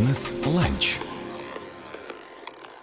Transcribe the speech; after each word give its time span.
Бизнес-ланч. 0.00 0.98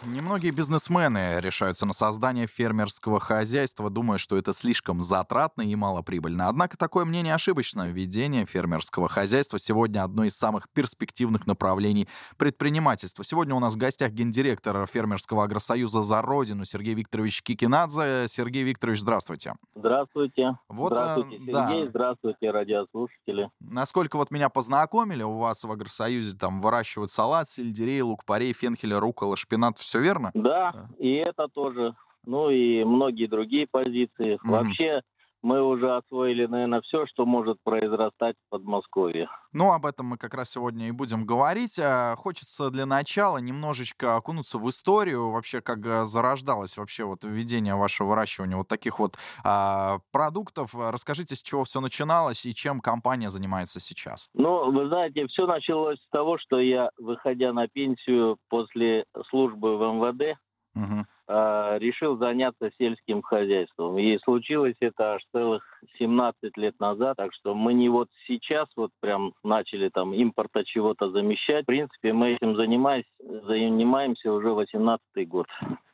Немногие 0.08 0.54
бизнесмены 0.54 1.42
решаются 1.42 1.86
на 1.86 1.92
создание 1.92 2.48
фермерского 2.48 3.20
хозяйства, 3.20 3.90
думая, 3.90 4.18
что 4.18 4.38
это 4.38 4.54
слишком 4.54 5.02
затратно 5.02 5.64
и 5.64 5.75
малоприбыльно. 5.75 6.48
Однако 6.48 6.77
такое 6.77 7.04
мнение 7.04 7.36
ошибочно. 7.36 7.90
Ведение 7.90 8.46
фермерского 8.46 9.09
хозяйства 9.09 9.59
сегодня 9.59 10.05
одно 10.05 10.23
из 10.23 10.38
самых 10.38 10.70
перспективных 10.70 11.45
направлений 11.45 12.07
предпринимательства. 12.38 13.25
Сегодня 13.25 13.54
у 13.54 13.59
нас 13.59 13.73
в 13.73 13.77
гостях 13.77 14.13
гендиректор 14.13 14.88
фермерского 14.88 15.43
агросоюза 15.43 16.02
«За 16.04 16.21
Родину» 16.21 16.63
Сергей 16.63 16.94
Викторович 16.94 17.44
Кикинадзе. 17.44 18.27
Сергей 18.30 18.63
Викторович, 18.63 19.02
здравствуйте. 19.02 19.55
Здравствуйте. 19.76 20.58
Вот, 20.70 20.94
здравствуйте, 20.94 21.35
э, 21.35 21.39
Сергей. 21.39 21.53
да. 21.53 21.85
Здравствуйте, 21.89 22.52
радиослушатели. 22.52 23.49
Насколько 23.59 24.16
вот 24.16 24.31
меня 24.31 24.48
познакомили, 24.48 25.23
у 25.23 25.38
вас 25.38 25.66
в 25.66 25.71
агросоюзе 25.71 26.38
там 26.38 26.62
выращивают 26.62 27.12
салат, 27.12 27.49
сельдерей, 27.49 27.99
лук-порей, 27.99 28.53
фенхель, 28.53 28.94
рукола, 28.94 29.35
шпинат. 29.35 29.77
Все 29.77 29.96
верно? 29.99 30.31
Да, 30.33 30.71
Да. 30.73 30.89
и 30.99 31.13
это 31.15 31.47
тоже. 31.47 31.95
Ну 32.25 32.49
и 32.49 32.83
многие 32.83 33.27
другие 33.27 33.67
позиции. 33.67 34.37
Мгм. 34.43 34.51
Вообще 34.51 35.01
мы 35.41 35.62
уже 35.64 35.96
освоили, 35.96 36.46
наверное, 36.46 36.82
все, 36.82 37.05
что 37.08 37.26
может 37.26 37.58
произрастать 37.64 38.36
в 38.46 38.50
Подмосковье. 38.50 39.30
Ну, 39.54 39.72
об 39.72 39.86
этом 39.86 40.08
мы 40.08 40.18
как 40.18 40.34
раз 40.34 40.52
сегодня 40.52 40.88
и 40.88 40.91
будем 40.91 41.26
говорить. 41.26 41.80
А, 41.80 42.16
Хочется 42.16 42.70
для 42.70 42.86
начала 42.86 43.38
немножечко 43.38 44.16
окунуться 44.16 44.58
в 44.58 44.70
историю, 44.70 45.30
вообще, 45.32 45.62
как 45.62 45.86
а, 45.86 46.05
зарождалось 46.05 46.77
вообще 46.77 47.05
вот 47.05 47.23
введение 47.23 47.76
вашего 47.76 48.10
выращивания 48.10 48.58
вот 48.58 48.68
таких 48.68 49.00
вот 49.00 49.18
а, 49.44 50.00
продуктов. 50.12 50.76
Расскажите, 50.76 51.36
с 51.36 51.41
чего 51.41 51.63
все 51.63 51.82
начиналось 51.82 52.46
и 52.46 52.54
чем 52.54 52.82
компания 52.82 53.30
занимается 53.30 53.80
сейчас. 53.80 54.30
Ну, 54.34 54.72
вы 54.72 54.88
знаете, 54.88 55.27
все 55.27 55.46
началось 55.46 55.99
с 55.99 56.10
того, 56.10 56.38
что 56.38 56.60
я, 56.60 56.90
выходя 56.98 57.54
на 57.54 57.68
пенсию 57.68 58.38
после 58.49 59.05
службы 59.29 59.77
в 59.77 59.82
МВД, 59.82 60.38
Мгм. 60.74 61.07
Э, 61.27 61.77
решил 61.79 62.17
заняться 62.17 62.71
сельским 62.77 63.21
хозяйством. 63.21 63.97
И 63.97 64.17
случилось 64.20 64.75
это 64.80 65.16
аж 65.16 65.22
целых 65.31 65.64
17 66.00 66.58
лет 66.58 66.80
назад, 66.80 67.17
так 67.17 67.33
что 67.33 67.53
мы 67.53 67.73
не 67.73 67.89
вот 67.89 68.09
сейчас 68.28 68.67
вот 68.75 68.92
прям 69.00 69.33
начали 69.44 69.89
там 69.89 70.14
импорта 70.14 70.64
чего-то 70.66 71.09
замещать. 71.09 71.64
В 71.64 71.67
принципе, 71.67 72.14
мы 72.14 72.33
этим 72.33 72.55
занимаясь, 72.55 73.05
занимаемся 73.20 74.31
уже 74.31 74.50
18 74.50 75.28
год. 75.28 75.48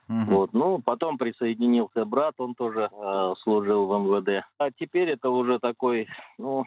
Мгм. 0.07 0.25
Вот. 0.35 0.53
Ну, 0.53 0.79
потом 0.79 1.17
присоединился 1.17 2.05
брат, 2.05 2.33
он 2.37 2.55
тоже 2.55 2.89
э, 2.91 3.33
служил 3.41 3.87
в 3.87 3.99
МВД. 3.99 4.45
А 4.57 4.69
теперь 4.71 5.09
это 5.09 5.29
уже 5.29 5.59
такой, 5.59 6.07
ну, 6.37 6.65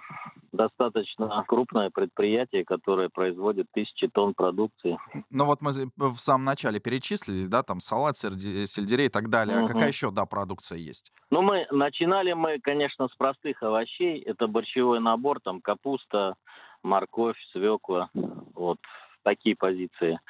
достаточно 0.53 1.45
крупное 1.47 1.91
предприятие, 1.91 2.65
которое 2.65 3.09
производит 3.09 3.67
тысячи 3.73 4.09
тонн 4.09 4.34
продукции. 4.34 4.98
Ну 5.31 5.45
вот 5.45 5.61
мы 5.61 5.73
за- 5.73 5.89
в 5.97 6.17
самом 6.19 6.45
начале 6.45 6.81
перечислили, 6.81 7.47
да, 7.47 7.62
там 7.62 7.81
салат, 7.81 8.17
сельдерей 8.17 9.06
и 9.06 9.11
так 9.11 9.28
далее. 9.28 9.59
А 9.59 9.61
Мгм. 9.61 9.69
какая 9.73 9.89
еще, 9.89 10.11
да, 10.11 10.25
продукция 10.27 10.78
есть? 10.78 11.12
Ну, 11.31 11.43
мы 11.43 11.67
начинали 11.71 12.33
мы, 12.33 12.59
конечно, 12.61 13.09
с 13.09 13.15
простых 13.17 13.62
овощей. 13.62 14.19
Это 14.21 14.47
борщевой 14.47 15.00
набор, 15.00 15.41
там 15.41 15.61
капуста, 15.61 16.34
морковь, 16.83 17.37
свекла. 17.53 18.09
Вот 18.55 18.78
такие 19.27 19.57
позиции. 19.57 20.21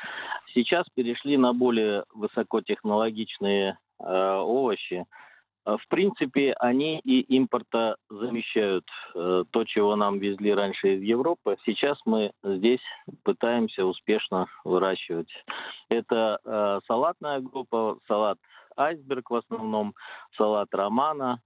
Сейчас 0.55 0.87
перешли 0.95 1.37
на 1.37 1.53
более 1.53 2.05
высокотехнологичные 2.15 3.77
э, 4.01 4.37
овощи. 4.39 5.05
Э, 5.67 5.77
В 5.77 5.89
принципе, 5.89 6.55
они 6.59 7.01
и 7.01 7.21
импорта 7.37 7.97
замещают 8.09 8.87
э, 9.15 9.45
то, 9.51 9.65
чего 9.65 9.97
нам 9.97 10.19
везли 10.19 10.55
раньше 10.55 10.95
из 10.95 11.03
Европы. 11.03 11.59
Сейчас 11.67 11.99
мы 12.07 12.33
здесь 12.43 12.81
пытаемся 13.23 13.85
успешно 13.85 14.47
выращивать. 14.65 15.29
Это 15.91 16.39
э, 16.43 16.81
салатная 16.87 17.41
группа, 17.41 17.99
салат 18.09 18.39
айсберг 18.79 19.31
в 19.31 19.35
основном, 19.35 19.95
салат 20.37 20.69
романа, 20.73 21.41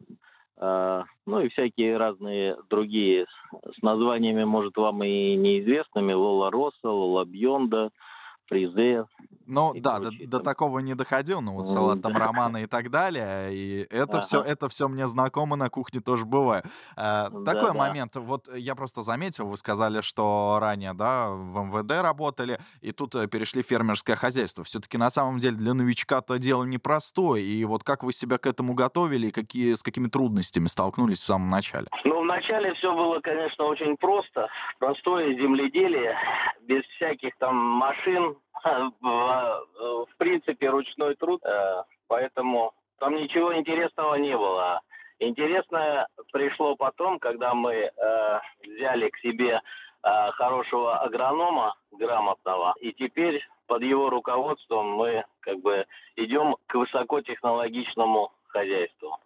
ну 0.60 1.40
и 1.40 1.48
всякие 1.48 1.96
разные 1.96 2.56
другие 2.68 3.24
с, 3.24 3.78
с 3.78 3.82
названиями, 3.82 4.44
может, 4.44 4.76
вам 4.76 5.02
и 5.02 5.34
неизвестными, 5.34 6.12
Лола 6.12 6.50
Росса, 6.50 6.90
Лола 6.90 7.24
Бьонда, 7.24 7.90
Фризе. 8.50 9.06
Ну 9.46 9.72
да, 9.74 9.98
до, 9.98 10.10
до 10.12 10.40
такого 10.40 10.78
не 10.78 10.94
доходил, 10.94 11.40
ну 11.40 11.54
вот 11.54 11.66
М, 11.66 11.72
салат 11.72 12.02
там 12.02 12.12
да. 12.12 12.18
романа 12.26 12.62
и 12.62 12.66
так 12.66 12.88
далее, 12.90 13.52
и 13.52 13.86
это 13.90 14.18
Ага. 14.18 14.20
все, 14.20 14.42
это 14.42 14.68
все 14.68 14.86
мне 14.86 15.06
знакомо 15.08 15.56
на 15.56 15.68
кухне 15.70 16.00
тоже 16.00 16.24
бывает. 16.24 16.66
Э, 16.96 17.30
такой 17.44 17.72
Да-да. 17.72 17.74
момент, 17.74 18.14
вот 18.14 18.48
я 18.54 18.76
просто 18.76 19.02
заметил, 19.02 19.48
вы 19.48 19.56
сказали, 19.56 20.02
что 20.02 20.58
ранее, 20.60 20.94
да, 20.94 21.30
в 21.30 21.64
МВД 21.64 21.90
работали, 22.00 22.60
и 22.80 22.92
тут 22.92 23.16
э, 23.16 23.26
перешли 23.26 23.62
в 23.62 23.66
фермерское 23.66 24.14
хозяйство. 24.14 24.62
Все-таки 24.62 24.98
на 24.98 25.10
самом 25.10 25.38
деле 25.40 25.56
для 25.56 25.74
новичка-то 25.74 26.38
дело 26.38 26.62
непростое, 26.64 27.42
и 27.44 27.64
вот 27.64 27.82
как 27.82 28.04
вы 28.04 28.12
себя 28.12 28.38
к 28.38 28.46
этому 28.46 28.74
готовили, 28.74 29.28
и 29.28 29.30
какие, 29.32 29.74
с 29.74 29.82
какими 29.82 30.06
трудностями 30.08 30.68
столкнулись 30.68 31.18
в 31.20 31.24
самом 31.24 31.50
начале? 31.50 31.88
Ну, 32.04 32.22
вначале 32.22 32.72
все 32.74 32.94
было, 32.94 33.18
конечно, 33.20 33.64
очень 33.64 33.96
просто. 33.96 34.48
Простое 34.78 35.34
земледелие, 35.34 36.14
без 36.62 36.84
всяких 36.96 37.36
там 37.38 37.56
машин. 37.56 38.36
В, 39.00 40.06
в 40.06 40.16
принципе, 40.18 40.68
ручной 40.68 41.14
труд. 41.16 41.40
э, 41.44 41.82
Поэтому 42.08 42.72
там 42.98 43.16
ничего 43.16 43.56
интересного 43.56 44.16
не 44.16 44.36
было. 44.36 44.80
Интересное 45.18 46.06
пришло 46.32 46.76
потом, 46.76 47.18
когда 47.18 47.54
мы 47.54 47.72
э, 47.72 48.40
взяли 48.62 49.08
к 49.10 49.16
себе 49.18 49.60
э, 50.02 50.30
хорошего 50.32 50.98
агронома, 50.98 51.74
грамотного, 51.92 52.74
и 52.80 52.92
теперь 52.92 53.42
под 53.66 53.82
его 53.82 54.10
руководством 54.10 54.90
мы 54.92 55.24
как 55.40 55.58
бы 55.60 55.86
идем 56.16 56.56
к 56.66 56.74
высокотехнологичному 56.74 58.32
хозяйству. 58.48 59.16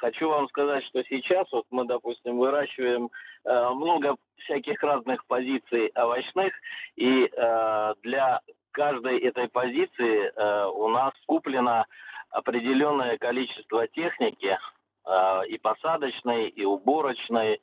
Хочу 0.00 0.30
вам 0.30 0.48
сказать, 0.48 0.82
что 0.86 1.02
сейчас 1.04 1.46
вот 1.52 1.66
мы, 1.70 1.84
допустим, 1.84 2.38
выращиваем 2.38 3.10
э, 3.44 3.68
много 3.74 4.16
всяких 4.38 4.82
разных 4.82 5.26
позиций 5.26 5.92
овощных, 5.94 6.54
и 6.96 7.30
э, 7.30 7.94
для 8.02 8.40
каждой 8.70 9.18
этой 9.18 9.48
позиции 9.48 10.32
э, 10.34 10.66
у 10.68 10.88
нас 10.88 11.12
куплено 11.26 11.84
определенное 12.30 13.18
количество 13.18 13.86
техники 13.88 14.58
э, 15.06 15.46
и 15.48 15.58
посадочной, 15.58 16.48
и 16.48 16.64
уборочной. 16.64 17.60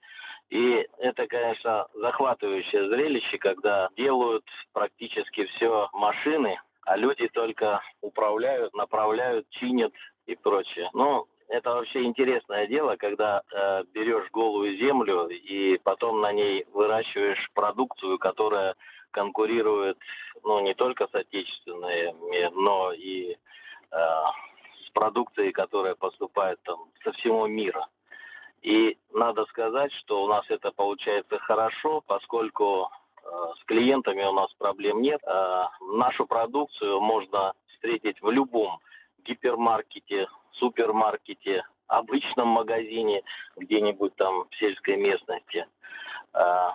И 0.52 0.88
это, 1.00 1.26
конечно, 1.26 1.88
захватывающее 1.96 2.88
зрелище, 2.88 3.40
когда 3.40 3.90
делают 3.98 4.46
практически 4.74 5.46
все 5.46 5.90
машины, 5.92 6.60
а 6.86 6.98
люди 6.98 7.28
только 7.30 7.82
управляют, 8.02 8.76
направляют, 8.76 9.50
чинят 9.50 9.94
и 10.28 10.36
прочее. 10.36 10.92
Ну, 10.94 11.26
это 11.50 11.72
вообще 11.72 12.04
интересное 12.04 12.68
дело, 12.68 12.96
когда 12.98 13.42
э, 13.52 13.84
берешь 13.94 14.30
голую 14.32 14.78
землю 14.78 15.28
и 15.28 15.78
потом 15.78 16.22
на 16.22 16.32
ней 16.34 16.66
выращиваешь 16.74 17.50
продукцию, 17.54 18.20
которая 18.20 18.76
конкурирует, 19.12 19.98
ну, 20.44 20.60
не 20.60 20.74
только 20.74 21.08
с 21.08 21.16
отечественными, 21.16 22.52
но 22.54 22.92
и 22.92 23.32
э, 23.32 23.38
с 23.92 24.90
продукцией, 24.94 25.52
которая 25.52 25.96
поступает 25.96 26.60
там 26.64 26.80
со 27.04 27.12
всего 27.14 27.48
мира. 27.48 27.88
И 28.62 28.98
надо 29.14 29.46
сказать, 29.46 29.94
что 29.94 30.24
у 30.24 30.28
нас 30.28 30.46
это 30.50 30.72
получается 30.72 31.40
хорошо, 31.40 32.02
поскольку 32.06 32.90
э, 33.24 33.28
с 33.62 33.64
клиентами 33.66 34.24
у 34.24 34.34
нас 34.34 34.52
проблем 34.58 35.02
нет. 35.02 35.22
Э, 35.24 35.68
нашу 35.94 36.26
продукцию 36.26 37.00
можно 37.00 37.54
встретить 37.70 38.22
в 38.22 38.30
любом 38.30 38.80
гипермаркете, 39.26 40.28
супермаркете, 40.60 41.64
обычном 41.88 42.48
магазине, 42.50 43.24
где-нибудь 43.56 44.16
там 44.16 44.46
в 44.50 44.56
сельской 44.60 44.98
местности. 44.98 45.66
А, 46.34 46.74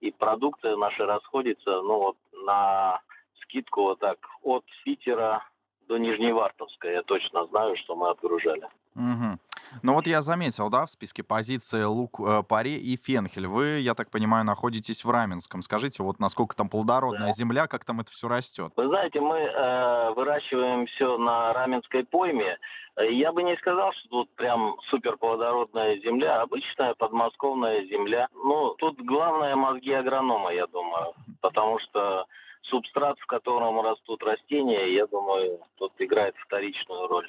И 0.00 0.10
продукция 0.10 0.76
наша 0.76 1.06
расходится, 1.06 1.82
ну 1.82 1.98
вот 1.98 2.16
на 2.44 3.00
скидку 3.42 3.82
вот 3.82 3.98
так 3.98 4.18
от 4.42 4.64
Питера 4.84 5.42
до 5.88 5.98
Нижневартовска. 5.98 6.90
Я 6.90 7.02
точно 7.02 7.46
знаю, 7.46 7.76
что 7.76 7.94
мы 7.96 8.10
отгружали. 8.10 8.68
Мгм. 8.94 9.38
Ну 9.82 9.94
вот 9.94 10.06
я 10.06 10.22
заметил, 10.22 10.70
да, 10.70 10.86
в 10.86 10.90
списке 10.90 11.22
позиции 11.22 11.82
лук, 11.82 12.20
э, 12.20 12.42
паре 12.42 12.76
и 12.76 12.96
фенхель. 12.96 13.46
Вы, 13.46 13.80
я 13.80 13.94
так 13.94 14.10
понимаю, 14.10 14.44
находитесь 14.44 15.04
в 15.04 15.10
Раменском. 15.10 15.62
Скажите, 15.62 16.02
вот 16.02 16.18
насколько 16.18 16.56
там 16.56 16.68
плодородная 16.68 17.28
Да. 17.28 17.32
земля, 17.32 17.66
как 17.66 17.84
там 17.84 18.00
это 18.00 18.10
все 18.10 18.28
растет? 18.28 18.72
Вы 18.76 18.88
знаете, 18.88 19.20
мы 19.20 19.38
э, 19.38 20.10
выращиваем 20.14 20.86
все 20.86 21.18
на 21.18 21.52
Раменской 21.52 22.04
пойме. 22.04 22.58
Я 22.98 23.30
бы 23.32 23.42
не 23.42 23.56
сказал, 23.58 23.92
что 23.92 24.08
тут 24.08 24.34
прям 24.36 24.76
суперплодородная 24.88 25.98
земля, 25.98 26.40
обычная 26.40 26.94
подмосковная 26.94 27.84
земля. 27.84 28.28
Ну, 28.34 28.74
тут 28.78 28.98
главное 29.02 29.54
мозги 29.54 29.92
агронома, 29.92 30.50
я 30.50 30.66
думаю, 30.66 31.12
потому 31.42 31.78
что 31.80 32.24
субстрат, 32.62 33.18
в 33.18 33.26
котором 33.26 33.80
растут 33.80 34.22
растения, 34.22 34.94
я 34.94 35.06
думаю, 35.06 35.60
тут 35.76 35.92
играет 35.98 36.34
вторичную 36.46 37.06
роль. 37.08 37.28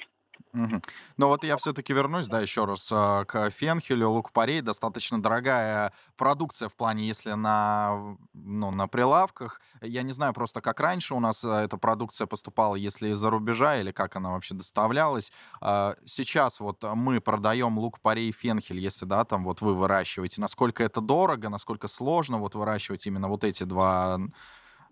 Мгм. 0.52 0.82
Но 1.16 1.28
вот 1.28 1.44
я 1.44 1.56
все-таки 1.56 1.92
вернусь, 1.92 2.26
да, 2.26 2.40
еще 2.40 2.64
раз 2.64 2.88
а, 2.90 3.24
к 3.24 3.50
фенхелю, 3.50 4.10
лук-порей. 4.10 4.60
Достаточно 4.62 5.20
дорогая 5.20 5.92
продукция 6.16 6.68
в 6.68 6.74
плане, 6.74 7.06
если 7.06 7.32
на, 7.32 8.16
ну, 8.32 8.70
на 8.70 8.88
прилавках. 8.88 9.60
Я 9.82 10.02
не 10.02 10.12
знаю 10.12 10.32
просто, 10.32 10.60
как 10.60 10.80
раньше 10.80 11.14
у 11.14 11.20
нас 11.20 11.44
а, 11.44 11.62
эта 11.62 11.76
продукция 11.76 12.26
поступала, 12.26 12.76
если 12.76 13.10
из-за 13.10 13.30
рубежа, 13.30 13.76
или 13.76 13.92
как 13.92 14.16
она 14.16 14.30
вообще 14.30 14.54
доставлялась. 14.54 15.32
А, 15.60 15.96
Сейчас 16.06 16.60
вот 16.60 16.82
мы 16.82 17.20
продаем 17.20 17.78
лук-порей, 17.78 18.32
фенхель, 18.32 18.78
если, 18.78 19.04
да, 19.04 19.24
там 19.24 19.44
вот 19.44 19.60
вы 19.60 19.74
выращиваете. 19.74 20.40
Насколько 20.40 20.82
это 20.82 21.00
дорого, 21.00 21.50
насколько 21.50 21.88
сложно 21.88 22.38
вот 22.38 22.54
выращивать 22.54 23.06
именно 23.06 23.28
вот 23.28 23.44
эти 23.44 23.64
два 23.64 24.18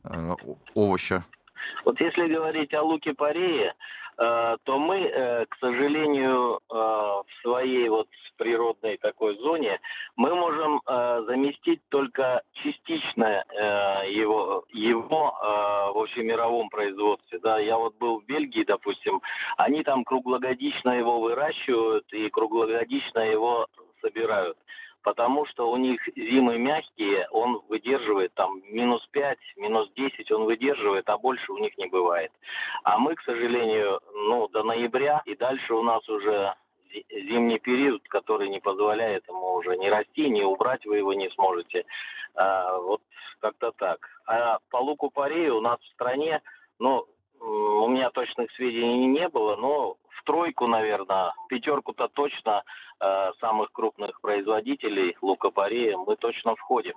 э, 0.04 0.34
овоща? 0.74 1.24
Вот 1.84 2.00
если 2.00 2.26
говорить 2.26 2.74
о 2.74 2.82
луке-порее, 2.82 3.74
э, 4.18 4.56
то 4.64 4.78
мы, 4.78 4.98
э, 5.00 5.46
к 5.46 5.56
сожалению, 5.58 6.56
э, 6.56 6.74
в 6.74 7.26
своей 7.42 7.88
вот 7.88 8.08
природной 8.36 8.98
такой 8.98 9.36
зоне, 9.38 9.80
мы 10.16 10.34
можем 10.34 10.82
заместить 10.84 11.80
только 11.88 12.42
частично 12.52 13.44
его, 14.10 14.64
его 14.74 15.34
э, 15.40 15.92
в 15.94 16.02
общемировом 16.02 16.68
производстве. 16.68 17.38
Да, 17.38 17.58
я 17.58 17.78
вот 17.78 17.96
был 17.96 18.20
в 18.20 18.26
Бельгии, 18.26 18.64
допустим, 18.64 19.22
они 19.56 19.82
там 19.82 20.04
круглогодично 20.04 20.90
его 20.90 21.18
выращивают 21.20 22.04
и 22.12 22.28
круглогодично 22.28 23.20
его 23.20 23.68
собирают 24.02 24.58
потому 25.06 25.46
что 25.46 25.70
у 25.70 25.76
них 25.76 26.00
зимы 26.16 26.58
мягкие, 26.58 27.28
он 27.30 27.62
выдерживает 27.86 28.34
там 28.34 28.60
минус 28.68 29.06
5, 29.12 29.38
минус 29.56 29.88
10 29.96 30.30
он 30.32 30.44
выдерживает, 30.44 31.08
а 31.08 31.18
больше 31.18 31.52
у 31.52 31.58
них 31.58 31.76
не 31.78 31.86
бывает. 31.86 32.32
А 32.82 32.98
мы, 32.98 33.14
к 33.14 33.22
сожалению, 33.22 34.00
ну, 34.12 34.48
до 34.48 34.62
ноября 34.62 35.22
и 35.24 35.36
дальше 35.36 35.74
у 35.74 35.82
нас 35.82 36.06
уже 36.08 36.54
зи- 36.92 37.06
зимний 37.10 37.58
период, 37.58 38.02
который 38.08 38.48
не 38.48 38.60
позволяет 38.60 39.26
ему 39.28 39.54
уже 39.54 39.76
не 39.76 39.88
расти, 39.88 40.28
не 40.28 40.42
убрать 40.42 40.84
вы 40.84 40.98
его 40.98 41.14
не 41.14 41.30
сможете. 41.30 41.84
А, 42.34 42.78
вот 42.78 43.00
как-то 43.40 43.72
так. 43.72 43.98
А 44.26 44.58
по 44.70 44.78
луку 44.78 45.10
парею 45.10 45.58
у 45.58 45.60
нас 45.60 45.78
в 45.80 45.92
стране, 45.92 46.42
ну, 46.78 47.06
у 47.40 47.88
меня 47.88 48.10
точных 48.10 48.50
сведений 48.52 49.06
не 49.06 49.28
было, 49.28 49.56
но 49.56 49.96
в 50.10 50.24
тройку, 50.24 50.66
наверное, 50.66 51.32
пятерку-то 51.48 52.08
точно 52.08 52.64
э, 52.98 53.32
самых 53.40 53.70
крупных 53.72 54.20
производителей 54.20 55.16
лука-порея 55.20 55.96
мы 55.98 56.16
точно 56.16 56.56
входим. 56.56 56.94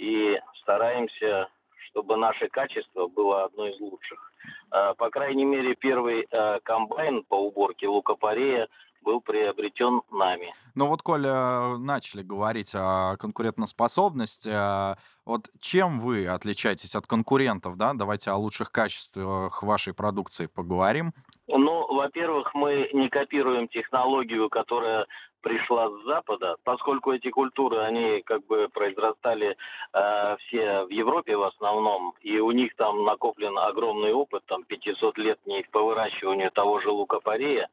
И 0.00 0.40
стараемся, 0.62 1.48
чтобы 1.90 2.16
наше 2.16 2.48
качество 2.48 3.06
было 3.06 3.44
одно 3.44 3.66
из 3.66 3.78
лучших. 3.80 4.32
Э, 4.72 4.94
по 4.96 5.10
крайней 5.10 5.44
мере, 5.44 5.74
первый 5.74 6.22
э, 6.22 6.60
комбайн 6.62 7.22
по 7.24 7.34
уборке 7.34 7.86
лука-порея 7.86 8.66
был 9.02 9.20
приобретен 9.20 10.02
нами. 10.10 10.52
Ну 10.74 10.86
вот, 10.86 11.02
Коля, 11.02 11.76
начали 11.78 12.22
говорить 12.22 12.72
о 12.74 13.16
конкурентоспособности. 13.16 14.50
а 14.52 14.96
Вот 15.24 15.50
чем 15.60 16.00
вы 16.00 16.26
отличаетесь 16.26 16.94
от 16.94 17.06
конкурентов, 17.06 17.76
да? 17.76 17.92
Давайте 17.94 18.30
о 18.30 18.36
лучших 18.36 18.72
качествах 18.72 19.62
вашей 19.62 19.94
продукции 19.94 20.46
поговорим. 20.46 21.12
Ну, 21.48 21.92
во-первых, 21.92 22.54
мы 22.54 22.88
не 22.92 23.08
копируем 23.08 23.66
технологию, 23.68 24.48
которая 24.48 25.06
пришла 25.40 25.88
с 25.88 26.04
Запада, 26.04 26.56
поскольку 26.64 27.12
эти 27.12 27.30
культуры, 27.30 27.78
они 27.80 28.22
как 28.22 28.46
бы 28.46 28.68
произрастали 28.72 29.56
э, 29.92 30.36
все 30.40 30.84
в 30.84 30.90
Европе 30.90 31.36
в 31.36 31.42
основном, 31.44 32.14
и 32.20 32.38
у 32.38 32.50
них 32.52 32.74
там 32.76 33.04
накоплен 33.04 33.58
огромный 33.58 34.12
опыт, 34.12 34.42
там 34.46 34.64
500 34.64 35.18
лет 35.18 35.38
не 35.46 35.64
по 35.70 35.82
выращиванию 35.82 36.50
того 36.50 36.80
же 36.80 36.90
лука-порея. 36.90 37.68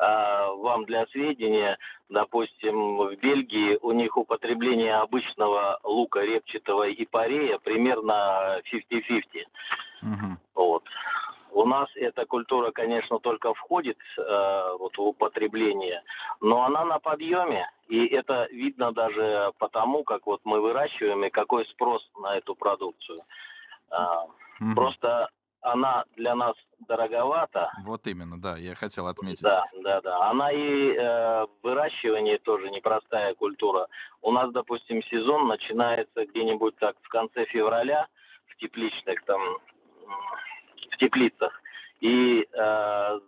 А 0.00 0.50
вам 0.54 0.86
для 0.86 1.04
сведения, 1.06 1.78
допустим, 2.08 2.96
в 2.96 3.14
Бельгии 3.16 3.78
у 3.82 3.92
них 3.92 4.16
употребление 4.16 4.96
обычного 4.96 5.78
лука 5.84 6.20
репчатого 6.20 6.88
и 6.88 7.04
порея 7.04 7.58
примерно 7.58 8.62
50-50. 8.72 9.46
Мгм. 10.00 10.38
Вот. 10.54 10.84
У 11.52 11.66
нас 11.66 11.88
эта 11.96 12.24
культура, 12.24 12.70
конечно, 12.70 13.18
только 13.18 13.52
входит 13.52 13.98
э, 14.16 14.76
вот 14.78 14.96
в 14.96 15.02
употребление, 15.02 16.02
но 16.40 16.62
она 16.62 16.84
на 16.84 16.98
подъеме, 16.98 17.68
и 17.88 18.06
это 18.06 18.46
видно 18.52 18.92
даже 18.92 19.52
потому, 19.58 20.04
как 20.04 20.26
вот 20.26 20.40
мы 20.44 20.60
выращиваем 20.60 21.24
и 21.24 21.30
какой 21.30 21.66
спрос 21.66 22.08
на 22.22 22.38
эту 22.38 22.54
продукцию. 22.54 23.20
А, 23.90 24.26
Мгм. 24.60 24.74
Просто 24.74 25.28
она 25.62 26.04
для 26.16 26.34
нас 26.34 26.54
дороговата, 26.90 27.70
Вот 27.84 28.06
именно, 28.08 28.36
да, 28.40 28.56
я 28.56 28.74
хотел 28.74 29.06
отметить. 29.06 29.42
да, 29.42 29.64
да, 29.84 30.00
да. 30.00 30.30
Она 30.30 30.50
и 30.50 30.92
э, 30.92 31.46
выращивание 31.62 32.38
тоже 32.38 32.68
непростая 32.70 33.34
культура. 33.34 33.86
У 34.22 34.32
нас, 34.32 34.50
допустим, 34.52 35.00
сезон 35.04 35.46
начинается 35.46 36.26
где-нибудь 36.26 36.74
так 36.76 36.96
в 37.02 37.08
конце 37.08 37.44
февраля 37.46 38.08
в 38.48 38.56
тепличных 38.56 39.24
там 39.24 39.40
в 40.92 40.96
теплицах 40.98 41.52
и 42.00 42.44
э, 42.52 43.20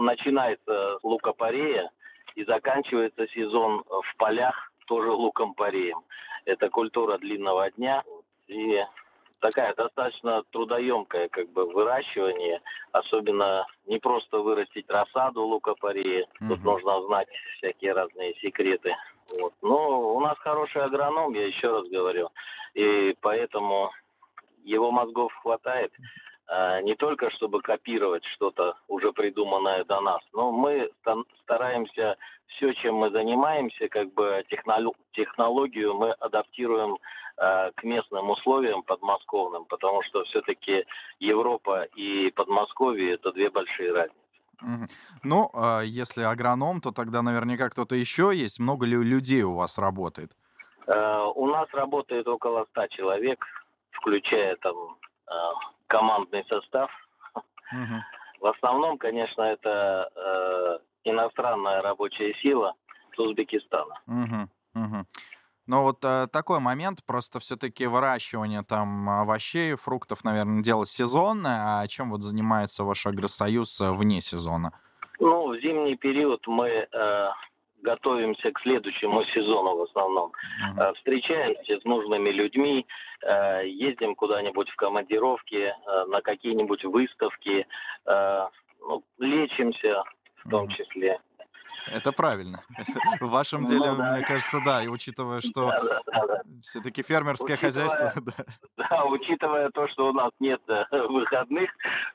начинается 0.00 0.98
с 0.98 1.02
лука-порея 1.02 1.90
и 2.34 2.44
заканчивается 2.44 3.26
сезон 3.28 3.84
в 3.88 4.16
полях 4.18 4.70
тоже 4.86 5.10
луком-пореем. 5.10 6.00
Это 6.44 6.68
культура 6.68 7.16
длинного 7.16 7.70
дня 7.70 8.02
и 8.48 8.84
такая 9.40 9.74
достаточно 9.74 10.42
трудоемкая 10.50 11.28
как 11.28 11.48
бы 11.50 11.66
выращивание, 11.66 12.60
особенно 12.92 13.66
не 13.86 13.98
просто 13.98 14.38
вырастить 14.38 14.88
рассаду 14.88 15.42
лука-порея, 15.42 16.26
тут 16.38 16.58
Мгм. 16.58 16.64
нужно 16.64 17.02
знать 17.02 17.28
всякие 17.58 17.92
разные 17.92 18.34
секреты. 18.34 18.94
Вот. 19.38 19.52
Но 19.62 20.14
у 20.14 20.20
нас 20.20 20.38
хороший 20.38 20.82
агроном, 20.82 21.34
я 21.34 21.46
еще 21.46 21.70
раз 21.70 21.88
говорю, 21.88 22.30
и 22.74 23.14
поэтому 23.20 23.90
его 24.64 24.90
мозгов 24.90 25.32
хватает 25.42 25.92
не 26.82 26.94
только 26.94 27.30
чтобы 27.30 27.60
копировать 27.60 28.24
что-то 28.24 28.74
уже 28.88 29.12
придуманное 29.12 29.84
до 29.84 30.00
нас, 30.00 30.20
но 30.32 30.50
мы 30.50 30.90
стараемся 31.42 32.16
все, 32.46 32.72
чем 32.74 32.96
мы 32.96 33.10
занимаемся, 33.10 33.88
как 33.88 34.12
бы 34.14 34.42
техноло- 34.50 34.94
технологию 35.12 35.94
мы 35.94 36.12
адаптируем 36.12 36.98
а, 37.36 37.70
к 37.72 37.84
местным 37.84 38.30
условиям 38.30 38.82
подмосковным, 38.82 39.64
потому 39.66 40.02
что 40.02 40.24
все-таки 40.24 40.84
Европа 41.20 41.84
и 41.94 42.30
Подмосковье 42.30 43.14
это 43.14 43.32
две 43.32 43.50
большие 43.50 43.92
разницы. 43.92 44.94
Ну, 45.22 45.50
а 45.54 45.82
если 45.82 46.22
агроном, 46.22 46.80
то 46.80 46.90
тогда 46.90 47.22
наверняка 47.22 47.68
кто-то 47.68 47.94
еще 47.94 48.32
есть. 48.34 48.58
Много 48.58 48.86
ли 48.86 48.96
людей 48.96 49.42
у 49.42 49.54
вас 49.54 49.78
работает? 49.78 50.30
Э, 50.88 51.26
У 51.34 51.46
нас 51.46 51.68
работает 51.72 52.26
около 52.26 52.66
100 52.70 52.88
человек, 52.88 53.44
включая 53.92 54.56
там 54.56 54.74
э, 55.28 55.32
командный 55.88 56.44
состав. 56.48 56.90
Мгм. 57.72 58.02
В 58.40 58.46
основном, 58.46 58.98
конечно, 58.98 59.42
это 59.42 60.10
э, 60.14 60.78
иностранная 61.04 61.82
рабочая 61.82 62.34
сила 62.34 62.74
с 63.14 63.18
Узбекистана. 63.18 64.00
Мгм. 64.06 64.50
Мгм. 64.74 65.06
Но 65.66 65.82
вот 65.82 65.98
э, 66.02 66.28
такой 66.32 66.60
момент, 66.60 67.04
просто 67.04 67.40
все-таки 67.40 67.86
выращивание 67.86 68.62
там 68.62 69.10
овощей, 69.10 69.74
фруктов, 69.74 70.24
наверное, 70.24 70.62
дело 70.62 70.86
сезонное, 70.86 71.80
а 71.80 71.86
чем 71.88 72.10
вот 72.10 72.22
занимается 72.22 72.84
ваш 72.84 73.06
агросоюз 73.06 73.80
э, 73.80 73.90
вне 73.92 74.20
сезона? 74.20 74.72
Ну, 75.20 75.48
в 75.48 75.60
зимний 75.60 75.96
период 75.96 76.46
мы 76.46 76.68
э, 76.68 77.28
готовимся 77.82 78.50
к 78.52 78.60
следующему 78.60 79.24
сезону 79.24 79.76
в 79.76 79.82
основном. 79.82 80.32
Э, 80.78 80.92
встречаемся 80.94 81.78
с 81.80 81.84
нужными 81.84 82.30
людьми, 82.30 82.86
э, 83.22 83.66
ездим 83.68 84.14
куда-нибудь 84.14 84.68
в 84.70 84.76
командировки, 84.76 85.56
э, 85.74 86.04
на 86.06 86.20
какие-нибудь 86.20 86.84
выставки, 86.84 87.66
ну, 88.06 89.02
лечимся 89.18 90.02
в 90.44 90.50
том 90.50 90.64
Мгм. 90.64 90.70
числе. 90.74 91.20
Это 91.92 92.12
правильно. 92.12 92.62
В 93.20 93.30
вашем 93.30 93.62
Ну 93.62 93.66
деле, 93.68 93.92
да. 93.96 94.12
мне 94.16 94.24
кажется, 94.24 94.60
да, 94.64 94.82
и 94.82 94.88
учитывая, 94.88 95.40
что 95.40 95.70
Да, 96.06 96.26
да, 96.26 96.42
все-таки 96.62 97.02
фермерское 97.02 97.56
Учитывая- 97.56 97.88
хозяйство, 97.88 98.12
да. 98.76 99.04
Учитывая 99.06 99.70
то, 99.70 99.88
что 99.88 100.08
у 100.08 100.12
нас 100.12 100.30
нет 100.38 100.60
выходных 100.90 101.70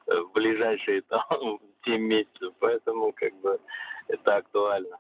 в 0.07 0.31
ближайшие 0.33 1.01
там 1.03 1.59
7 1.85 2.01
месяцев, 2.01 2.53
поэтому 2.59 3.11
как 3.13 3.33
бы 3.41 3.59
это 4.07 4.37
актуально. 4.37 4.97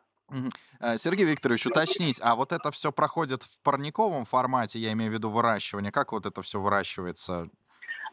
Э, 0.79 0.97
Сергей 0.97 1.25
Викторович, 1.25 1.67
уточнить, 1.67 2.19
а 2.21 2.35
вот 2.35 2.51
это 2.51 2.71
все 2.71 2.91
проходит 2.91 3.43
в 3.43 3.63
парниковом 3.63 4.25
формате, 4.25 4.79
я 4.79 4.91
имею 4.93 5.11
в 5.11 5.13
виду 5.13 5.29
выращивание, 5.29 5.91
как 5.91 6.11
вот 6.11 6.25
это 6.25 6.41
все 6.41 6.59
выращивается? 6.59 7.49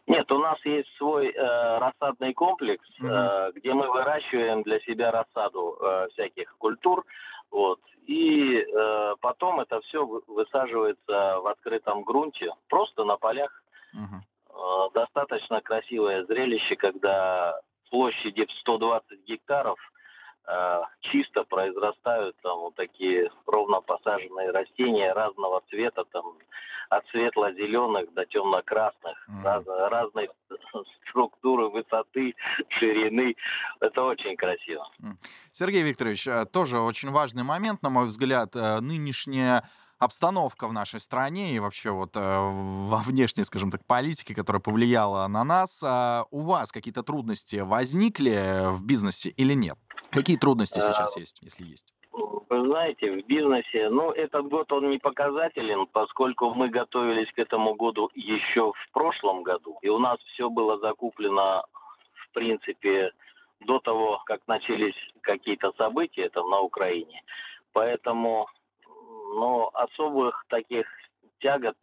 Нет, 0.07 0.31
у 0.31 0.39
нас 0.39 0.57
есть 0.65 0.89
свой 0.97 1.27
э, 1.27 1.77
рассадный 1.77 2.33
комплекс, 2.33 2.85
Мгм. 2.99 3.11
э, 3.11 3.51
где 3.55 3.73
мы 3.73 3.89
выращиваем 3.91 4.63
для 4.63 4.79
себя 4.81 5.11
рассаду 5.11 5.77
э, 5.79 6.07
всяких 6.13 6.55
культур, 6.57 7.05
вот. 7.51 7.79
И 8.07 8.57
э, 8.57 9.13
потом 9.21 9.59
это 9.59 9.79
все 9.81 10.03
высаживается 10.27 11.39
в 11.39 11.47
открытом 11.47 12.03
грунте, 12.03 12.51
просто 12.67 13.03
на 13.03 13.17
полях. 13.17 13.63
Мгм. 13.93 14.23
Э, 14.49 14.89
достаточно 14.93 15.61
красивое 15.61 16.25
зрелище, 16.25 16.75
когда 16.75 17.59
площади 17.89 18.45
в 18.45 18.51
120 18.61 19.25
гектаров 19.27 19.77
чисто 21.01 21.43
произрастают 21.43 22.35
там 22.41 22.59
вот 22.59 22.75
такие 22.75 23.29
ровно 23.45 23.81
посаженные 23.81 24.51
растения 24.51 25.13
разного 25.13 25.61
цвета, 25.69 26.03
там 26.11 26.25
от 26.91 27.07
светло-зеленых 27.07 28.13
до 28.13 28.25
темно-красных, 28.25 29.17
mm. 29.29 29.43
раз, 29.43 29.63
разной 29.65 30.29
структуры, 31.09 31.69
высоты, 31.69 32.35
ширины. 32.67 33.35
Это 33.79 34.03
очень 34.03 34.35
красиво. 34.35 34.85
Сергей 35.53 35.83
Викторович, 35.83 36.27
э, 36.27 36.45
тоже 36.51 36.79
очень 36.79 37.11
важный 37.11 37.43
момент, 37.43 37.81
на 37.81 37.89
мой 37.89 38.07
взгляд, 38.07 38.55
э, 38.55 38.81
нынешняя 38.81 39.63
обстановка 40.01 40.67
в 40.67 40.73
нашей 40.73 40.99
стране 40.99 41.55
и 41.55 41.59
вообще 41.59 41.91
вот 41.91 42.15
э, 42.15 42.19
во 42.19 42.97
внешней, 42.97 43.43
скажем 43.43 43.69
так, 43.69 43.85
политике, 43.85 44.33
которая 44.33 44.59
повлияла 44.59 45.27
на 45.27 45.43
нас. 45.43 45.83
А 45.85 46.25
у 46.31 46.41
вас 46.41 46.71
какие-то 46.71 47.03
трудности 47.03 47.57
возникли 47.57 48.71
в 48.71 48.83
бизнесе 48.83 49.29
или 49.29 49.53
нет? 49.53 49.77
Какие 50.09 50.37
трудности 50.37 50.79
а, 50.79 50.81
сейчас 50.81 51.15
есть, 51.17 51.39
если 51.43 51.65
есть? 51.65 51.93
Вы 52.11 52.65
знаете, 52.65 53.11
в 53.11 53.27
бизнесе, 53.27 53.89
ну, 53.89 54.11
этот 54.11 54.47
год 54.47 54.71
он 54.71 54.89
не 54.89 54.97
показателен, 54.97 55.85
поскольку 55.85 56.53
мы 56.53 56.69
готовились 56.69 57.31
к 57.33 57.39
этому 57.39 57.75
году 57.75 58.09
еще 58.15 58.73
в 58.73 58.91
прошлом 58.93 59.43
году, 59.43 59.77
и 59.83 59.89
у 59.89 59.99
нас 59.99 60.17
все 60.33 60.49
было 60.49 60.79
закуплено, 60.79 61.63
в 62.13 62.33
принципе, 62.33 63.11
до 63.59 63.79
того, 63.79 64.21
как 64.25 64.41
начались 64.47 64.95
какие-то 65.21 65.71
события 65.77 66.29
там 66.29 66.49
на 66.49 66.59
Украине. 66.61 67.21
Поэтому 67.71 68.47
но 69.31 69.71
особых 69.73 70.45
таких 70.49 70.85
тягот 71.39 71.75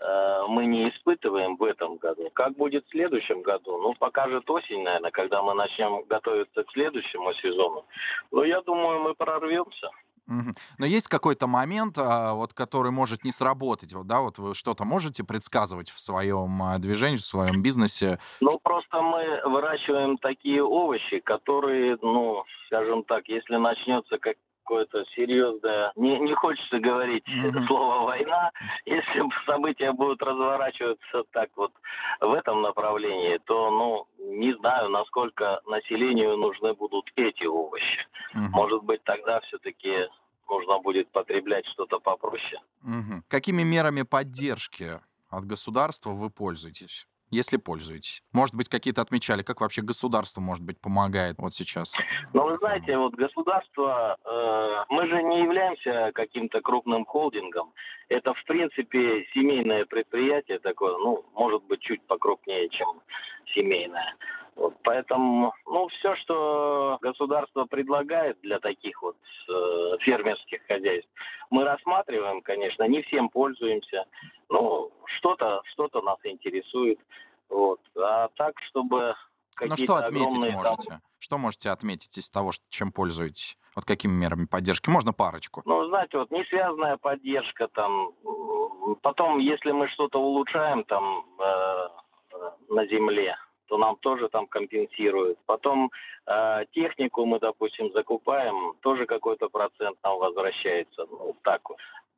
э, 0.00 0.42
мы 0.48 0.66
не 0.66 0.84
испытываем 0.84 1.56
в 1.56 1.64
этом 1.64 1.96
году. 1.96 2.30
Как 2.34 2.56
будет 2.56 2.84
в 2.86 2.90
следующем 2.90 3.42
году? 3.42 3.78
Ну, 3.78 3.94
покажет 3.94 4.48
осень, 4.50 4.82
наверное, 4.82 5.10
когда 5.10 5.42
мы 5.42 5.54
начнем 5.54 6.04
готовиться 6.04 6.64
к 6.64 6.70
следующему 6.72 7.32
сезону. 7.34 7.84
Но 8.30 8.44
я 8.44 8.60
думаю, 8.62 9.00
мы 9.00 9.14
прорвемся. 9.14 9.90
Но 10.26 10.86
есть 10.86 11.08
какой-то 11.08 11.46
момент, 11.46 11.98
а, 11.98 12.32
вот, 12.34 12.54
который 12.54 12.90
может 12.90 13.24
не 13.24 13.32
сработать, 13.32 13.92
вот, 13.92 14.06
да, 14.06 14.20
вот 14.20 14.38
вы 14.38 14.54
что-то 14.54 14.84
можете 14.84 15.22
предсказывать 15.22 15.90
в 15.90 16.00
своем 16.00 16.62
а, 16.62 16.78
движении, 16.78 17.18
в 17.18 17.22
своем 17.22 17.62
бизнесе? 17.62 18.18
Ну, 18.40 18.58
просто 18.62 19.02
мы 19.02 19.42
выращиваем 19.44 20.16
такие 20.16 20.62
овощи, 20.62 21.18
которые, 21.18 21.98
ну, 22.00 22.44
скажем 22.74 23.04
так, 23.04 23.28
если 23.28 23.56
начнется 23.56 24.18
как 24.18 24.36
какое-то 24.64 25.04
серьезное, 25.14 25.92
не, 25.94 26.18
не 26.20 26.34
хочется 26.34 26.78
говорить 26.78 27.22
mm-hmm. 27.28 27.66
слово 27.66 28.06
война, 28.06 28.50
если 28.86 29.22
события 29.44 29.92
будут 29.92 30.22
разворачиваться 30.22 31.22
так 31.32 31.50
вот 31.56 31.72
в 32.20 32.32
этом 32.32 32.62
направлении, 32.62 33.38
то, 33.44 33.70
ну, 33.70 34.06
не 34.18 34.54
знаю, 34.56 34.88
насколько 34.88 35.60
населению 35.66 36.38
нужны 36.38 36.72
будут 36.72 37.12
эти 37.16 37.44
овощи. 37.44 38.06
Mm-hmm. 38.34 38.48
Может 38.52 38.82
быть, 38.84 39.04
тогда 39.04 39.40
все-таки 39.40 40.08
нужно 40.48 40.78
будет 40.78 41.12
потреблять 41.12 41.66
что-то 41.66 41.98
попроще. 42.00 42.60
Угу. 42.82 43.22
Какими 43.28 43.62
мерами 43.62 44.02
поддержки 44.02 45.00
от 45.30 45.46
государства 45.46 46.10
вы 46.10 46.28
пользуетесь? 46.28 47.06
Если 47.30 47.56
пользуетесь? 47.56 48.22
Может 48.32 48.54
быть, 48.54 48.68
какие-то 48.68 49.02
отмечали, 49.02 49.42
как 49.42 49.60
вообще 49.60 49.82
государство, 49.82 50.40
может 50.40 50.64
быть, 50.64 50.80
помогает 50.80 51.36
вот 51.38 51.54
сейчас? 51.54 51.96
Ну, 52.32 52.48
вы 52.48 52.56
знаете, 52.58 52.96
вот 52.96 53.14
государство, 53.14 54.16
э, 54.24 54.84
мы 54.94 55.06
же 55.08 55.22
не 55.22 55.42
являемся 55.42 56.12
каким-то 56.14 56.60
крупным 56.60 57.04
холдингом. 57.04 57.72
Это, 58.08 58.34
в 58.34 58.44
принципе, 58.44 59.26
семейное 59.34 59.84
предприятие 59.84 60.58
такое, 60.58 60.96
ну, 60.98 61.24
может 61.34 61.62
быть, 61.64 61.80
чуть 61.80 62.02
покрупнее, 62.02 62.68
чем 62.70 63.00
семейное. 63.54 64.14
Вот, 64.56 64.74
поэтому, 64.84 65.52
ну, 65.66 65.88
все, 65.88 66.14
что 66.16 66.98
государство 67.00 67.64
предлагает 67.64 68.40
для 68.40 68.60
таких 68.60 69.02
вот 69.02 69.16
э, 69.48 69.96
фермерских 70.00 70.60
хозяйств, 70.68 71.10
мы 71.50 71.64
рассматриваем, 71.64 72.40
конечно, 72.40 72.84
не 72.84 73.02
всем 73.02 73.28
пользуемся. 73.28 74.04
Ну, 74.48 74.92
что-то, 75.16 75.62
что-то 75.72 76.02
нас 76.02 76.18
интересует. 76.24 77.00
Вот. 77.48 77.80
А 77.96 78.28
так, 78.36 78.54
чтобы 78.68 79.14
ну 79.60 79.76
что 79.76 79.96
отметить 79.96 80.44
огромные... 80.44 80.52
можете? 80.52 81.00
Что 81.18 81.38
можете 81.38 81.70
отметить 81.70 82.16
из 82.18 82.30
того, 82.30 82.50
чем 82.68 82.92
пользуетесь? 82.92 83.56
Вот 83.74 83.84
какими 83.84 84.12
мерами 84.12 84.46
поддержки? 84.46 84.88
Можно 84.88 85.12
парочку. 85.12 85.62
Ну, 85.64 85.86
знаете, 85.88 86.18
вот 86.18 86.30
не 86.30 86.44
связанная 86.44 86.96
поддержка 86.96 87.68
там. 87.68 88.12
Потом, 89.02 89.38
если 89.38 89.72
мы 89.72 89.88
что-то 89.88 90.20
улучшаем 90.20 90.84
там 90.84 91.24
э, 91.40 91.88
на 92.68 92.86
земле, 92.86 93.36
то 93.66 93.78
нам 93.78 93.96
тоже 93.96 94.28
там 94.28 94.46
компенсируют. 94.46 95.38
Потом 95.46 95.90
э, 96.26 96.64
технику 96.72 97.24
мы, 97.24 97.38
допустим, 97.38 97.92
закупаем, 97.92 98.74
тоже 98.80 99.06
какой-то 99.06 99.48
процент 99.48 99.98
нам 100.02 100.18
возвращается. 100.18 101.06
Ну, 101.10 101.34
так. 101.42 101.62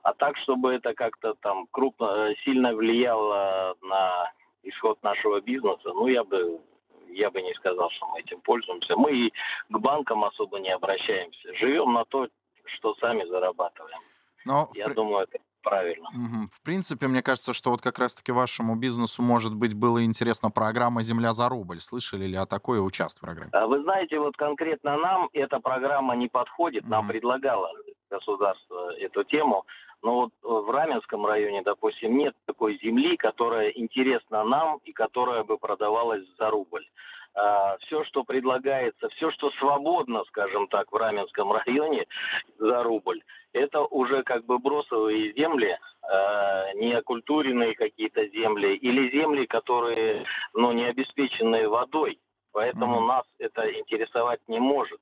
А 0.03 0.13
так, 0.15 0.37
чтобы 0.39 0.75
это 0.75 0.95
как-то 0.95 1.35
там 1.41 1.67
крупно, 1.71 2.35
сильно 2.45 2.75
влияло 2.75 3.77
на 3.83 4.33
исход 4.63 5.03
нашего 5.03 5.41
бизнеса, 5.41 5.93
ну, 5.93 6.07
я 6.07 6.25
бы 6.25 6.61
я 7.09 7.31
бы 7.31 7.41
не 7.41 7.55
сказал, 7.55 7.91
что 7.91 8.07
мы 8.09 8.21
этим 8.21 8.41
пользуемся. 8.41 8.97
Мы 8.97 9.13
и 9.13 9.33
к 9.71 9.79
банкам 9.79 10.25
особо 10.25 10.59
не 10.59 10.71
обращаемся. 10.71 11.55
Живем 11.55 11.93
на 11.93 12.05
то, 12.05 12.29
что 12.65 12.95
сами 12.97 13.25
зарабатываем. 13.25 14.01
Но 14.45 14.69
я 14.75 14.87
в... 14.89 14.95
думаю, 14.95 15.27
это 15.31 15.39
правильно. 15.67 16.09
Угу. 16.11 16.49
В 16.53 16.63
принципе, 16.63 17.09
мне 17.09 17.23
кажется, 17.23 17.53
что 17.53 17.71
вот 17.71 17.83
как 17.83 17.99
раз-таки 17.99 18.31
вашему 18.33 18.77
бизнесу, 18.77 19.23
может 19.23 19.55
быть, 19.55 19.75
было 19.75 20.05
интересна 20.05 20.51
программа 20.51 21.03
«Земля 21.03 21.33
за 21.33 21.49
рубль». 21.49 21.81
Слышали 21.81 22.27
ли 22.27 22.37
о 22.37 22.47
такой 22.47 22.79
участии 22.85 23.19
в 23.19 23.23
программе? 23.23 23.51
А 23.53 23.67
вы 23.67 23.83
знаете, 23.83 24.19
вот 24.21 24.37
конкретно 24.37 24.97
нам 24.97 25.29
эта 25.33 25.59
программа 25.59 26.15
не 26.15 26.29
подходит. 26.29 26.85
Угу. 26.85 26.91
Нам 26.91 27.09
предлагало 27.09 27.71
государство 28.11 28.95
эту 28.99 29.25
тему. 29.25 29.67
Но 30.03 30.15
вот 30.15 30.31
в 30.43 30.71
Раменском 30.71 31.27
районе, 31.27 31.63
допустим, 31.63 32.17
нет 32.17 32.35
такой 32.47 32.79
земли, 32.79 33.17
которая 33.17 33.71
интересна 33.71 34.45
нам 34.45 34.79
и 34.85 34.93
которая 34.93 35.43
бы 35.43 35.59
продавалась 35.59 36.23
за 36.39 36.51
рубль. 36.51 36.87
А, 37.37 37.77
все, 37.83 38.03
что 38.05 38.25
предлагается, 38.25 39.11
все, 39.11 39.31
что 39.31 39.51
свободно, 39.59 40.25
скажем 40.29 40.69
так, 40.69 40.91
в 40.91 40.97
Раменском 40.97 41.53
районе 41.53 42.07
за 42.59 42.83
рубль, 42.83 43.23
это 43.53 43.83
уже 43.83 44.23
как 44.23 44.47
бы 44.47 44.59
бросовые 44.59 45.35
земли, 45.35 45.77
а, 46.03 46.73
не 46.75 46.95
окультуренные 46.95 47.75
какие-то 47.75 48.27
земли, 48.29 48.77
или 48.77 49.11
земли, 49.11 49.47
которые 49.47 50.25
ну, 50.55 50.73
не 50.73 50.87
обеспеченные 50.87 51.69
водой. 51.69 52.19
Поэтому 52.53 53.03
нас 53.03 53.25
это 53.39 53.71
интересовать 53.79 54.41
не 54.49 54.59
может. 54.59 54.99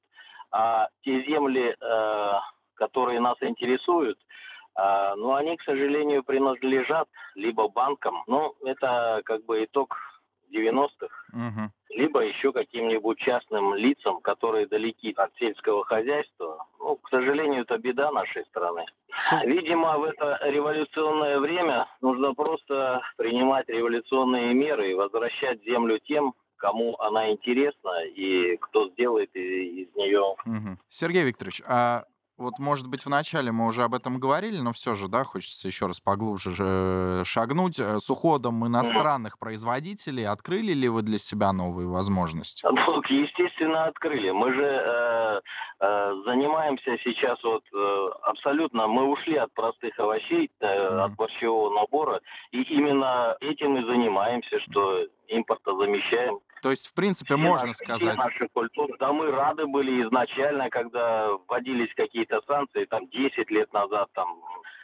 А 0.50 0.88
те 1.04 1.22
земли, 1.24 1.76
а, 1.80 2.40
которые 2.74 3.20
нас 3.20 3.36
интересуют, 3.40 4.18
ну, 4.76 5.34
они, 5.34 5.56
к 5.56 5.62
сожалению, 5.62 6.24
принадлежат 6.24 7.06
либо 7.36 7.68
банкам. 7.68 8.24
Ну, 8.26 8.56
это 8.64 9.22
как 9.24 9.44
бы 9.44 9.62
итог 9.62 9.96
90-х, 10.50 11.06
угу. 11.32 11.70
Либо 11.94 12.20
еще 12.20 12.52
каким-нибудь 12.52 13.18
частным 13.18 13.74
лицам, 13.74 14.20
которые 14.20 14.66
далеки 14.66 15.12
от 15.16 15.34
сельского 15.38 15.84
хозяйства. 15.84 16.66
Ну, 16.78 16.96
к 16.96 17.08
сожалению, 17.08 17.62
это 17.62 17.78
беда 17.78 18.10
нашей 18.10 18.44
страны. 18.46 18.84
Видимо, 19.44 19.98
в 19.98 20.04
это 20.04 20.38
революционное 20.42 21.38
время 21.38 21.86
нужно 22.00 22.34
просто 22.34 23.00
принимать 23.16 23.68
революционные 23.68 24.52
меры 24.54 24.90
и 24.90 24.94
возвращать 24.94 25.62
землю 25.64 25.98
тем, 26.00 26.34
кому 26.56 26.96
она 26.98 27.30
интересна 27.30 28.04
и 28.06 28.56
кто 28.56 28.88
сделает 28.90 29.34
из, 29.34 29.94
нее. 29.94 30.34
Угу. 30.46 30.78
Сергей 30.88 31.24
Викторович, 31.24 31.62
а 31.66 32.04
вот, 32.36 32.58
может 32.58 32.88
быть, 32.88 33.06
вначале 33.06 33.52
мы 33.52 33.66
уже 33.66 33.84
об 33.84 33.94
этом 33.94 34.18
говорили, 34.18 34.58
но 34.58 34.72
все 34.72 34.94
же, 34.94 35.08
да, 35.08 35.24
хочется 35.24 35.68
еще 35.68 35.86
раз 35.86 36.00
поглубже 36.00 37.24
шагнуть. 37.24 37.78
Э, 37.78 37.98
с 37.98 38.10
уходом 38.10 38.66
иностранных 38.66 39.38
производителей 39.38 40.26
открыли 40.26 40.72
ли 40.72 40.88
вы 40.88 41.02
для 41.02 41.18
себя 41.18 41.52
новые 41.52 41.88
возможности? 41.88 42.66
Ну, 42.66 43.02
естественно, 43.08 43.84
открыли. 43.84 44.30
Мы 44.30 44.52
же 44.52 44.64
э, 44.64 45.40
э, 45.80 46.22
занимаемся 46.24 46.96
сейчас 47.04 47.42
вот 47.42 47.62
э, 47.72 48.08
абсолютно, 48.22 48.86
мы 48.86 49.04
ушли 49.04 49.36
от 49.36 49.52
простых 49.52 49.98
овощей, 49.98 50.50
э, 50.60 50.66
от 50.66 51.14
борщевого 51.14 51.70
набора, 51.74 52.20
и 52.50 52.62
именно 52.62 53.36
этим 53.40 53.76
и 53.76 53.84
занимаемся, 53.84 54.60
что 54.60 55.06
импорта 55.28 55.74
замещаем. 55.76 56.38
То 56.64 56.70
есть, 56.70 56.86
в 56.86 56.94
принципе, 56.94 57.34
все 57.34 57.36
можно 57.36 57.66
наши, 57.66 57.78
сказать... 57.84 58.16
Наши 58.16 58.48
культуры, 58.48 58.94
да, 58.98 59.12
мы 59.12 59.30
рады 59.30 59.66
были 59.66 60.02
изначально, 60.06 60.70
когда 60.70 61.28
вводились 61.46 61.92
какие-то 61.94 62.40
санкции, 62.46 62.86
там, 62.86 63.06
10 63.10 63.50
лет 63.50 63.70
назад, 63.74 64.08
там, 64.14 64.40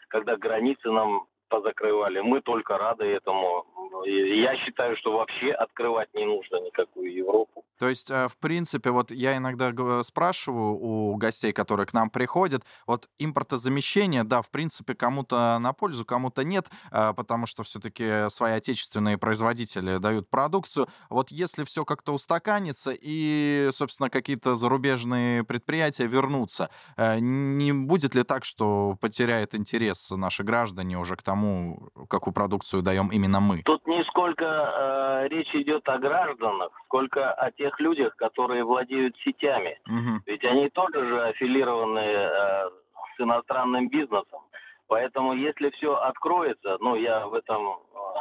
когда 0.08 0.36
границы 0.36 0.90
нам 0.90 1.24
позакрывали. 1.48 2.20
Мы 2.20 2.42
только 2.42 2.76
рады 2.76 3.06
этому. 3.06 3.64
Я 4.04 4.56
считаю, 4.64 4.96
что 4.96 5.12
вообще 5.12 5.52
открывать 5.52 6.08
не 6.14 6.24
нужно 6.24 6.56
никакую 6.60 7.12
Европу. 7.12 7.64
То 7.80 7.88
есть, 7.88 8.10
э, 8.10 8.28
в 8.28 8.36
принципе, 8.36 8.90
вот 8.90 9.10
я 9.10 9.38
иногда 9.38 10.02
спрашиваю 10.02 10.74
у 10.74 11.16
гостей, 11.16 11.52
которые 11.52 11.86
к 11.86 11.94
нам 11.94 12.10
приходят, 12.10 12.62
вот 12.86 13.08
импортозамещение, 13.18 14.22
да, 14.22 14.42
в 14.42 14.50
принципе, 14.50 14.94
кому-то 14.94 15.58
на 15.58 15.72
пользу, 15.72 16.04
кому-то 16.04 16.44
нет, 16.44 16.66
э, 16.92 17.14
потому 17.16 17.46
что 17.46 17.62
все-таки 17.62 18.28
свои 18.28 18.52
отечественные 18.52 19.16
производители 19.16 19.96
дают 19.96 20.28
продукцию. 20.28 20.88
Вот 21.08 21.30
если 21.30 21.64
все 21.64 21.86
как-то 21.86 22.12
устаканится 22.12 22.92
и, 22.94 23.70
собственно, 23.72 24.10
какие-то 24.10 24.56
зарубежные 24.56 25.42
предприятия 25.42 26.06
вернутся, 26.06 26.68
э, 26.98 27.18
не 27.18 27.72
будет 27.72 28.14
ли 28.14 28.24
так, 28.24 28.44
что 28.44 28.98
потеряет 29.00 29.54
интерес 29.54 30.10
наши 30.10 30.42
граждане 30.42 30.98
уже 30.98 31.16
к 31.16 31.22
тому, 31.22 31.88
какую 32.10 32.34
продукцию 32.34 32.82
даем 32.82 33.08
именно 33.08 33.40
мы? 33.40 33.62
Тут 33.62 33.79
не 33.86 34.04
сколько 34.04 34.44
э, 34.44 35.28
речь 35.28 35.54
идет 35.54 35.88
о 35.88 35.98
гражданах, 35.98 36.70
сколько 36.84 37.32
о 37.32 37.50
тех 37.50 37.78
людях, 37.80 38.14
которые 38.16 38.64
владеют 38.64 39.16
сетями. 39.24 39.80
Угу. 39.86 40.22
Ведь 40.26 40.44
они 40.44 40.68
тоже 40.70 41.06
же 41.06 41.22
аффилированы 41.22 41.98
э, 41.98 42.70
с 43.16 43.20
иностранным 43.20 43.88
бизнесом. 43.88 44.40
Поэтому 44.88 45.34
если 45.34 45.70
все 45.70 45.94
откроется, 45.94 46.76
ну 46.80 46.96
я 46.96 47.26
в 47.26 47.34
этом, 47.34 47.78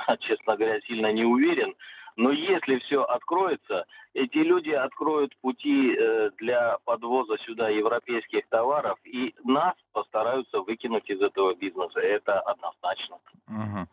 э, 0.08 0.18
честно 0.20 0.56
говоря, 0.56 0.80
сильно 0.82 1.12
не 1.12 1.26
уверен, 1.26 1.74
но 2.16 2.32
если 2.32 2.80
все 2.80 3.04
откроется, 3.04 3.86
эти 4.14 4.38
люди 4.38 4.72
откроют 4.72 5.36
пути 5.42 5.96
э, 5.96 6.32
для 6.38 6.78
подвоза 6.86 7.38
сюда 7.46 7.70
европейских 7.70 8.48
товаров, 8.50 8.98
и 9.06 9.34
нас 9.44 9.74
постараются 9.94 10.60
выкинуть 10.60 11.10
из 11.10 11.22
этого 11.22 11.56
бизнеса. 11.56 12.00
Это 12.00 12.40
однозначно. 12.42 13.18
Угу. 13.48 13.88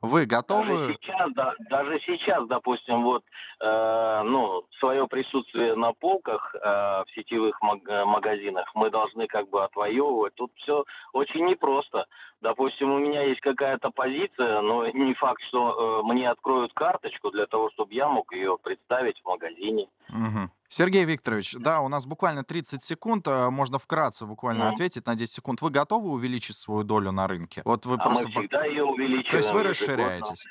Вы 0.00 0.26
готовы? 0.26 0.68
Даже 0.68 0.94
сейчас, 0.94 1.32
да, 1.34 1.54
даже 1.70 2.00
сейчас, 2.06 2.46
допустим, 2.46 3.02
вот, 3.02 3.24
э, 3.60 4.22
ну, 4.24 4.62
свое 4.78 5.08
присутствие 5.08 5.74
на 5.74 5.92
полках 5.92 6.54
э, 6.54 6.58
в 6.60 7.06
сетевых 7.14 7.60
маг- 7.60 8.06
магазинах 8.06 8.70
мы 8.74 8.90
должны 8.90 9.26
как 9.26 9.48
бы 9.48 9.64
отвоевывать. 9.64 10.34
Тут 10.36 10.52
все 10.56 10.84
очень 11.12 11.46
непросто. 11.46 12.06
Допустим, 12.40 12.92
у 12.92 12.98
меня 12.98 13.22
есть 13.22 13.40
какая-то 13.40 13.90
позиция, 13.90 14.60
но 14.60 14.86
не 14.86 15.14
факт, 15.14 15.42
что 15.48 16.00
э, 16.00 16.06
мне 16.06 16.30
откроют 16.30 16.72
карточку 16.74 17.32
для 17.32 17.46
того, 17.46 17.70
чтобы 17.70 17.92
я 17.92 18.08
мог 18.08 18.32
ее 18.32 18.56
представить 18.62 19.20
в 19.20 19.26
магазине. 19.26 19.88
Угу. 20.10 20.48
Сергей 20.68 21.04
Викторович, 21.04 21.54
да, 21.58 21.80
у 21.80 21.88
нас 21.88 22.06
буквально 22.06 22.44
30 22.44 22.82
секунд, 22.82 23.26
э, 23.26 23.48
можно 23.48 23.78
вкратце 23.78 24.26
буквально 24.26 24.64
mm. 24.64 24.72
ответить 24.72 25.06
на 25.06 25.14
10 25.14 25.32
секунд. 25.32 25.62
Вы 25.62 25.70
готовы 25.70 26.10
увеличить 26.10 26.56
свою 26.56 26.84
долю 26.84 27.10
на 27.10 27.26
рынке? 27.26 27.62
Вот 27.64 27.86
вы 27.86 27.94
а 27.94 28.04
просто... 28.04 28.28
мы 28.28 28.34
всегда 28.34 28.64
ее 28.64 28.84
увеличиваем. 28.84 29.30
То 29.30 29.36
есть 29.38 29.52
вы 29.52 29.62
расширяетесь? 29.62 30.44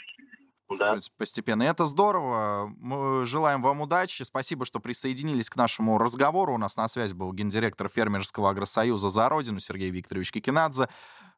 Да. 0.79 0.97
Постепенно. 1.17 1.63
И 1.63 1.65
это 1.65 1.85
здорово. 1.85 2.73
Мы 2.77 3.25
желаем 3.25 3.61
вам 3.61 3.81
удачи. 3.81 4.23
Спасибо, 4.23 4.65
что 4.65 4.79
присоединились 4.79 5.49
к 5.49 5.55
нашему 5.55 5.97
разговору. 5.97 6.53
У 6.53 6.57
нас 6.57 6.75
на 6.75 6.87
связи 6.89 7.13
был 7.13 7.31
гендиректор 7.31 7.87
фермерского 7.87 8.49
агросоюза 8.49 9.07
«За 9.09 9.29
Родину» 9.29 9.59
Сергей 9.59 9.89
Викторович 9.91 10.31
Кикинадзе. 10.31 10.89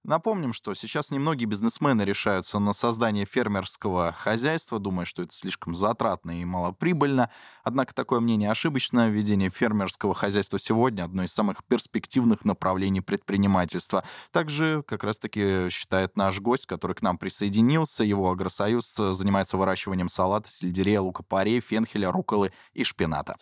Напомним, 0.05 0.53
что 0.53 0.73
сейчас 0.73 1.11
немногие 1.11 1.45
бизнесмены 1.45 2.03
решаются 2.03 2.57
на 2.59 2.71
создание 2.71 3.25
фермерского 3.25 4.13
хозяйства, 4.13 4.79
думая, 4.79 5.05
что 5.05 5.23
это 5.23 5.33
слишком 5.35 5.75
затратно 5.75 6.39
и 6.41 6.45
малоприбыльно. 6.45 7.29
Однако 7.63 7.93
такое 7.93 8.21
мнение 8.21 8.49
ошибочно. 8.49 9.09
Введение 9.09 9.49
фермерского 9.49 10.15
хозяйства 10.15 10.57
сегодня 10.57 11.03
одно 11.03 11.23
из 11.23 11.33
самых 11.33 11.65
перспективных 11.65 12.45
направлений 12.45 13.01
предпринимательства. 13.01 14.05
Также 14.31 14.83
как 14.87 15.03
раз-таки 15.03 15.69
считает 15.69 16.15
наш 16.15 16.39
гость, 16.39 16.65
который 16.65 16.95
к 16.95 17.01
нам 17.01 17.17
присоединился. 17.17 18.05
Его 18.05 18.31
агросоюз 18.31 18.95
занимается 18.95 19.57
выращиванием 19.57 20.07
салата, 20.07 20.49
сельдерея, 20.49 21.01
лука-порей, 21.01 21.59
фенхеля, 21.59 22.11
руколы 22.11 22.53
и 22.73 22.85
шпината. 22.85 23.35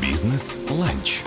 Бизнес-ланч. 0.00 1.24